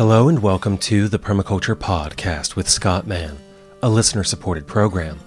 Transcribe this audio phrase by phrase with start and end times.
[0.00, 3.36] Hello and welcome to the Permaculture Podcast with Scott Mann,
[3.82, 5.20] a listener supported program.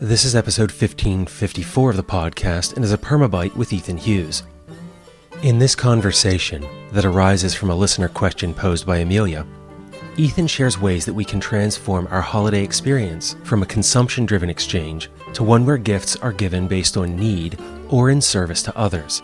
[0.00, 4.44] This is episode 1554 of the podcast and is a permabyte with Ethan Hughes.
[5.42, 9.46] In this conversation that arises from a listener question posed by Amelia,
[10.16, 15.10] Ethan shares ways that we can transform our holiday experience from a consumption driven exchange
[15.34, 17.58] to one where gifts are given based on need
[17.90, 19.20] or in service to others.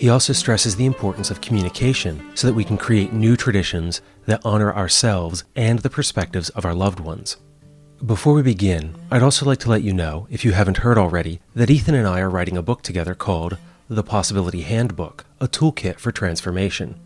[0.00, 4.40] He also stresses the importance of communication so that we can create new traditions that
[4.46, 7.36] honor ourselves and the perspectives of our loved ones.
[8.06, 11.40] Before we begin, I'd also like to let you know, if you haven't heard already,
[11.54, 13.58] that Ethan and I are writing a book together called
[13.90, 16.98] The Possibility Handbook, a toolkit for transformation.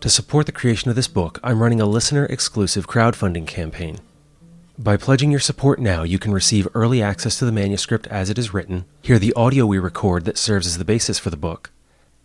[0.00, 4.00] To support the creation of this book, I'm running a listener exclusive crowdfunding campaign.
[4.78, 8.36] By pledging your support now, you can receive early access to the manuscript as it
[8.36, 11.70] is written, hear the audio we record that serves as the basis for the book,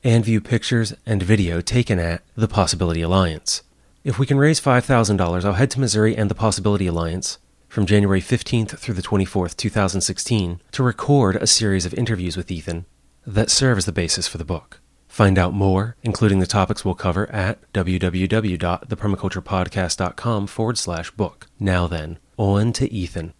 [0.03, 3.61] and view pictures and video taken at the Possibility Alliance.
[4.03, 7.37] If we can raise $5,000, I'll head to Missouri and the Possibility Alliance
[7.69, 12.85] from January 15th through the 24th, 2016, to record a series of interviews with Ethan
[13.25, 14.79] that serve as the basis for the book.
[15.07, 21.47] Find out more, including the topics we'll cover, at www.thepermaculturepodcast.com forward slash book.
[21.59, 23.33] Now then, on to Ethan.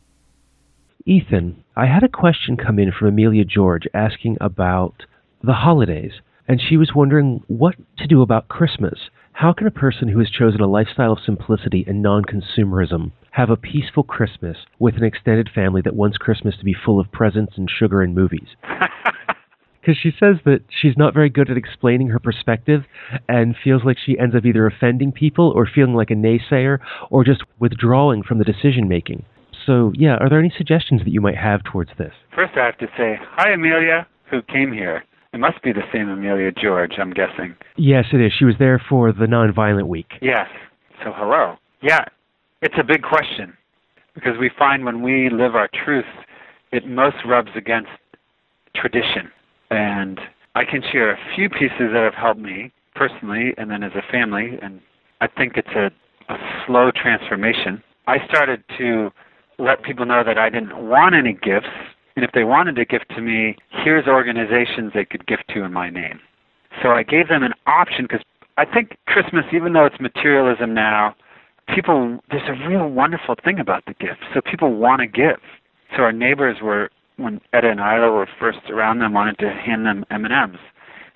[1.05, 5.03] Ethan, I had a question come in from Amelia George asking about
[5.41, 6.13] the holidays
[6.47, 9.09] and she was wondering what to do about Christmas.
[9.33, 13.49] How can a person who has chosen a lifestyle of simplicity and non consumerism have
[13.49, 17.57] a peaceful Christmas with an extended family that wants Christmas to be full of presents
[17.57, 18.49] and sugar and movies?
[19.83, 22.85] Because she says that she's not very good at explaining her perspective
[23.27, 27.25] and feels like she ends up either offending people or feeling like a naysayer or
[27.25, 29.25] just withdrawing from the decision making.
[29.65, 32.13] So, yeah, are there any suggestions that you might have towards this?
[32.33, 35.03] First, I have to say, hi, Amelia, who came here.
[35.33, 37.55] It must be the same Amelia George, I'm guessing.
[37.75, 38.31] Yes, it is.
[38.31, 40.13] She was there for the Nonviolent Week.
[40.21, 40.47] Yes.
[41.03, 41.57] So, hello.
[41.81, 42.05] Yeah,
[42.61, 43.57] it's a big question
[44.13, 46.05] because we find when we live our truth,
[46.71, 47.89] it most rubs against
[48.75, 49.31] tradition.
[49.71, 50.19] And
[50.53, 54.03] I can share a few pieces that have helped me personally and then as a
[54.11, 54.59] family.
[54.61, 54.81] And
[55.19, 55.91] I think it's a,
[56.29, 57.81] a slow transformation.
[58.05, 59.11] I started to
[59.57, 61.67] let people know that I didn't want any gifts
[62.15, 65.73] and if they wanted to gift to me, here's organizations they could gift to in
[65.73, 66.19] my name.
[66.81, 68.23] So I gave them an option because
[68.57, 71.15] I think Christmas, even though it's materialism now,
[71.67, 74.21] people there's a real wonderful thing about the gift.
[74.33, 75.39] So people want to give.
[75.95, 79.85] So our neighbors were when Etta and Isla were first around them wanted to hand
[79.85, 80.59] them M and M's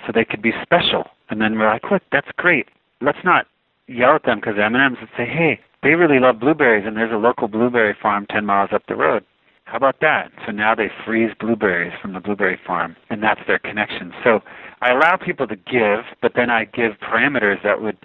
[0.06, 1.06] so they could be special.
[1.30, 2.70] And then we're like, look, that's great.
[3.02, 3.48] Let's not
[3.88, 4.98] yell at them because M and M's.
[5.02, 8.70] Let's say, hey, they really love blueberries, and there's a local blueberry farm ten miles
[8.72, 9.24] up the road.
[9.68, 10.32] How about that?
[10.46, 14.14] So now they freeze blueberries from the blueberry farm, and that's their connection.
[14.24, 14.42] So
[14.82, 17.98] I allow people to give, but then I give parameters that would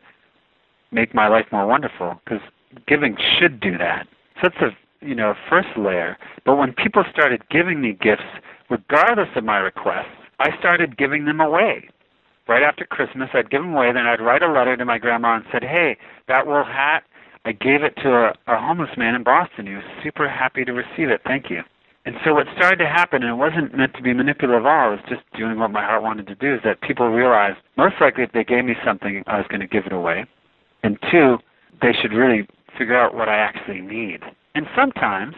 [0.91, 2.41] make my life more wonderful because
[2.89, 4.09] giving should do that.
[4.41, 6.19] So that's a you know first layer.
[6.45, 8.25] But when people started giving me gifts,
[8.69, 11.89] regardless of my requests, I started giving them away.
[12.49, 13.93] Right after Christmas, I'd give them away.
[13.93, 15.97] Then I'd write a letter to my grandma and said, "Hey,
[16.27, 17.05] that wool hat
[17.45, 19.67] I gave it to a, a homeless man in Boston.
[19.67, 21.23] He was super happy to receive it.
[21.25, 21.63] Thank you.
[22.05, 24.93] And so what started to happen, and it wasn't meant to be manipulative at all,
[24.93, 27.95] it was just doing what my heart wanted to do, is that people realized most
[28.01, 30.27] likely if they gave me something, I was going to give it away.
[30.83, 31.39] And two,
[31.81, 34.23] they should really figure out what I actually need.
[34.55, 35.37] And sometimes,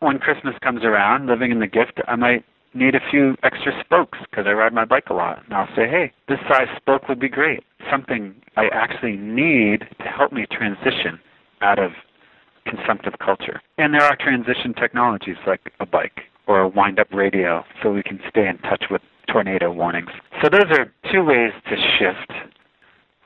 [0.00, 2.44] when Christmas comes around, living in the gift, I might
[2.74, 5.42] need a few extra spokes because I ride my bike a lot.
[5.44, 7.64] And I'll say, hey, this size spoke would be great.
[7.90, 11.18] Something I actually need to help me transition
[11.60, 11.92] out of
[12.64, 13.60] consumptive culture.
[13.78, 18.02] And there are transition technologies like a bike or a wind up radio so we
[18.02, 20.10] can stay in touch with tornado warnings.
[20.42, 22.32] So those are two ways to shift.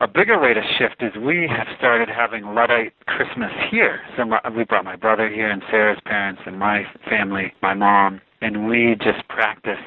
[0.00, 4.00] A bigger way to shift is we have started having Luddite Christmas here.
[4.16, 8.68] So we brought my brother here and Sarah's parents and my family, my mom, and
[8.68, 9.78] we just practice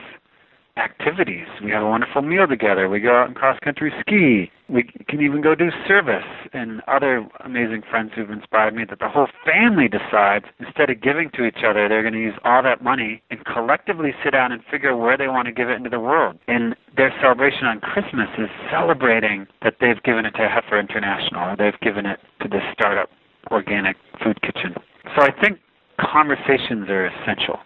[0.78, 1.48] activities.
[1.64, 2.90] We have a wonderful meal together.
[2.90, 4.52] We go out and cross country ski.
[4.68, 6.26] We can even go do service.
[6.54, 11.30] And other amazing friends who've inspired me that the whole family decides instead of giving
[11.32, 14.64] to each other, they're going to use all that money and collectively sit down and
[14.64, 16.40] figure where they want to give it into the world.
[16.48, 21.56] And their celebration on Christmas is celebrating that they've given it to Heifer International or
[21.56, 23.10] they've given it to this startup
[23.52, 24.76] organic food kitchen.
[25.16, 25.60] So I think
[26.00, 27.60] conversations are essential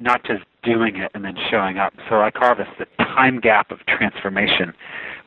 [0.00, 1.94] not just doing it and then showing up.
[2.08, 4.74] So I call this the time gap of transformation.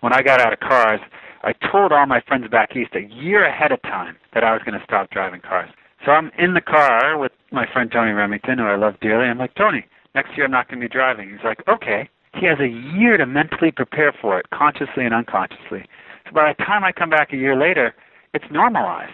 [0.01, 0.99] When I got out of cars,
[1.43, 4.61] I told all my friends back east a year ahead of time that I was
[4.63, 5.69] going to stop driving cars.
[6.05, 9.27] So I'm in the car with my friend Tony Remington, who I love dearly.
[9.27, 9.85] I'm like, Tony,
[10.15, 11.29] next year I'm not going to be driving.
[11.29, 12.09] He's like, okay.
[12.33, 15.85] He has a year to mentally prepare for it, consciously and unconsciously.
[16.25, 17.93] So by the time I come back a year later,
[18.33, 19.13] it's normalized.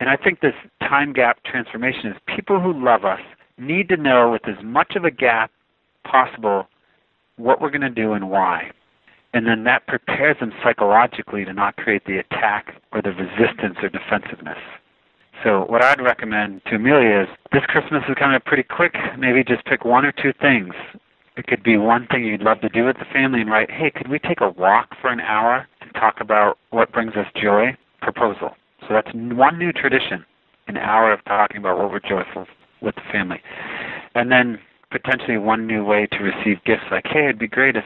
[0.00, 3.20] And I think this time gap transformation is people who love us
[3.58, 5.50] need to know with as much of a gap
[6.04, 6.68] possible
[7.36, 8.70] what we're going to do and why.
[9.34, 13.88] And then that prepares them psychologically to not create the attack or the resistance or
[13.88, 14.58] defensiveness.
[15.44, 18.96] So what I'd recommend to Amelia is this Christmas is coming up pretty quick.
[19.18, 20.74] Maybe just pick one or two things.
[21.36, 23.90] It could be one thing you'd love to do with the family and write, hey,
[23.90, 27.76] could we take a walk for an hour and talk about what brings us joy?
[28.00, 28.56] Proposal.
[28.80, 30.24] So that's one new tradition,
[30.66, 32.46] an hour of talking about what we're joyful
[32.80, 33.40] with the family.
[34.14, 34.58] And then
[34.90, 37.84] potentially one new way to receive gifts like, hey, it'd be great if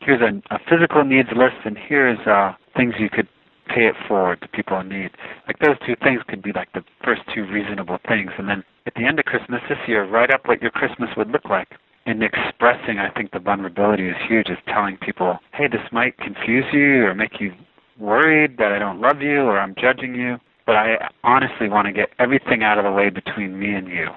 [0.00, 3.28] here's a, a physical needs list and here's uh, things you could
[3.68, 5.10] pay it forward to people in need.
[5.46, 8.30] Like those two things could be like the first two reasonable things.
[8.38, 11.30] And then at the end of Christmas this year, write up what your Christmas would
[11.30, 11.68] look like.
[12.06, 16.64] And expressing, I think the vulnerability is huge, is telling people, hey, this might confuse
[16.72, 17.52] you or make you
[17.98, 20.38] worried that I don't love you or I'm judging you.
[20.68, 24.08] But I honestly want to get everything out of the way between me and you.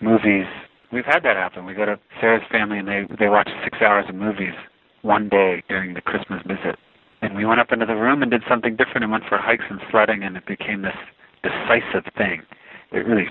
[0.00, 0.46] Movies.
[0.90, 1.64] We've had that happen.
[1.64, 4.54] We go to Sarah's family and they, they watch six hours of movies
[5.02, 6.76] one day during the Christmas visit
[7.22, 9.64] and we went up into the room and did something different and went for hikes
[9.70, 10.96] and sledding and it became this
[11.44, 12.42] decisive thing.
[12.90, 13.28] It really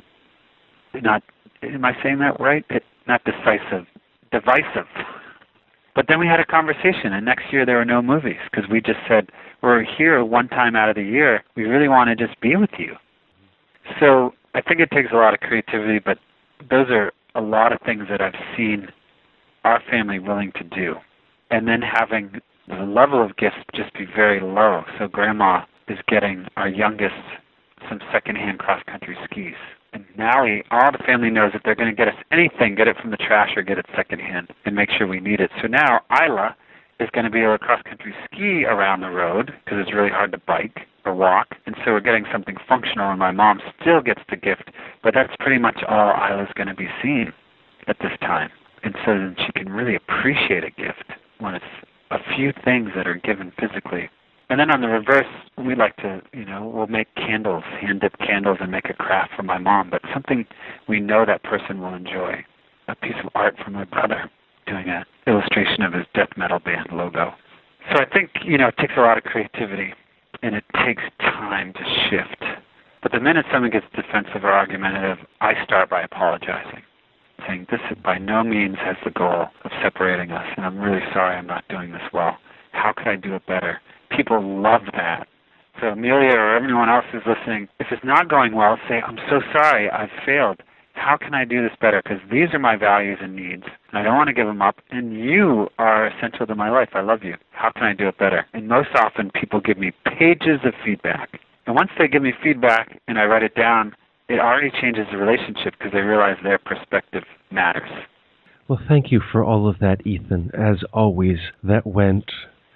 [1.01, 1.23] not
[1.62, 2.65] am I saying that right?
[2.69, 3.85] It not decisive,
[4.31, 4.88] divisive.
[5.94, 8.82] But then we had a conversation, and next year there were no movies because we
[8.82, 9.30] just said
[9.62, 11.44] we're here one time out of the year.
[11.56, 12.96] We really want to just be with you.
[14.00, 16.18] So I think it takes a lot of creativity, but
[16.70, 18.90] those are a lot of things that I've seen
[19.64, 20.96] our family willing to do.
[21.50, 24.84] And then having the level of gifts just be very low.
[24.98, 27.16] So grandma is getting our youngest
[27.90, 29.56] some secondhand cross country skis.
[29.94, 32.88] And now we, all the family knows that they're going to get us anything, get
[32.88, 35.52] it from the trash or get it secondhand and make sure we need it.
[35.62, 36.56] So now Isla
[37.00, 40.10] is going to be able to cross country ski around the road because it's really
[40.10, 41.56] hard to bike or walk.
[41.66, 44.70] And so we're getting something functional and my mom still gets the gift,
[45.04, 47.34] but that's pretty much all Isla's going to be seeing
[47.88, 48.50] at this time.
[48.84, 51.66] And so then she can really appreciate a gift when it's
[52.12, 54.10] a few things that are given physically.
[54.51, 58.18] And then on the reverse, we like to, you know, we'll make candles, hand dip
[58.18, 60.45] candles and make a craft for my mom, but something
[60.89, 62.44] we know that person will enjoy.
[62.89, 64.30] A piece of art for my brother
[64.68, 67.33] doing an illustration of his death metal band logo.
[67.94, 69.94] So I think, you know, it takes a lot of creativity
[70.44, 72.44] and it takes time to shift.
[73.01, 76.83] But the minute someone gets defensive or argumentative, I start by apologizing
[77.47, 81.38] saying, this by no means has the goal of separating us, and I'm really sorry
[81.38, 82.38] I'm not doing this well.
[82.71, 83.80] How could I do it better?
[84.16, 85.28] People love that.
[85.80, 89.42] So Amelia or everyone else who's listening, if it's not going well, say, I'm so
[89.52, 90.62] sorry, I've failed.
[90.94, 92.02] How can I do this better?
[92.04, 94.81] Because these are my values and needs, and I don't want to give them up,
[94.92, 96.90] and you are essential to my life.
[96.94, 97.38] I love you.
[97.52, 98.46] How can I do it better?
[98.54, 101.40] And most often people give me pages of feedback.
[101.66, 103.96] And once they give me feedback and I write it down,
[104.28, 107.90] it already changes the relationship because they realize their perspective matters.
[108.68, 110.52] Well, thank you for all of that, Ethan.
[110.54, 112.31] As always, that went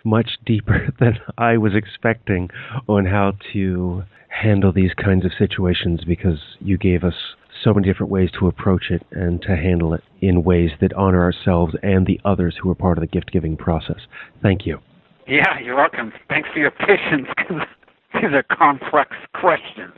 [0.06, 2.50] much deeper than I was expecting
[2.88, 7.16] on how to handle these kinds of situations because you gave us
[7.64, 11.24] so many different ways to approach it and to handle it in ways that honor
[11.24, 14.02] ourselves and the others who are part of the gift giving process.
[14.42, 14.80] Thank you.
[15.26, 16.14] Yeah, you're welcome.
[16.30, 17.64] Thanks for your patience because
[18.14, 19.94] these are complex questions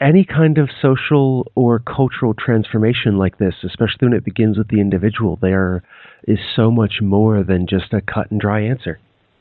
[0.00, 4.80] any kind of social or cultural transformation like this, especially when it begins with the
[4.80, 5.82] individual, there
[6.26, 8.98] is so much more than just a cut and dry answer.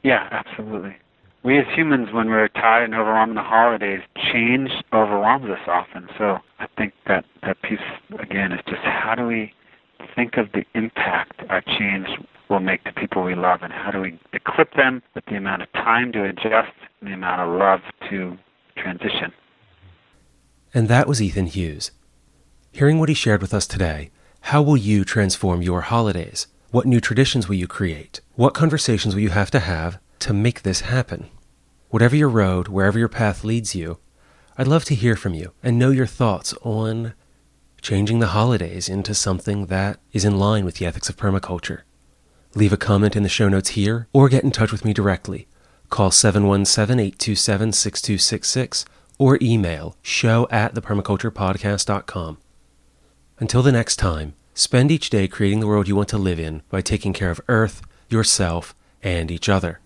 [0.08, 0.96] Yeah, absolutely.
[1.44, 6.08] We as humans, when we're tired and overwhelmed in the holidays, change overwhelms us often.
[6.18, 7.82] So I think that that piece,
[8.18, 9.54] again, is just how do we
[10.16, 12.08] think of the impact our change
[12.48, 15.62] will make to people we love and how do we equip them with the amount
[15.62, 16.72] of time to adjust
[17.02, 18.38] and the amount of love to
[18.78, 19.34] transition.
[20.74, 21.92] And that was Ethan Hughes.
[22.72, 26.48] Hearing what he shared with us today, how will you transform your holidays?
[26.70, 28.20] What new traditions will you create?
[28.36, 31.30] What conversations will you have to have to make this happen?
[31.92, 34.00] Whatever your road, wherever your path leads you,
[34.58, 37.14] I'd love to hear from you and know your thoughts on
[37.82, 41.84] changing the holidays into something that is in line with the ethics of permaculture.
[42.54, 45.48] Leave a comment in the show notes here or get in touch with me directly.
[45.90, 48.86] Call 717 827 6266
[49.18, 52.38] or email show at thepermaculturepodcast.com.
[53.40, 56.64] Until the next time, spend each day creating the world you want to live in
[56.70, 58.74] by taking care of Earth, yourself,
[59.04, 59.80] and each other.